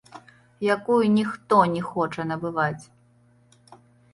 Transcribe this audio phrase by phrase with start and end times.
[0.75, 2.85] Якую ніхто не хоча набываць.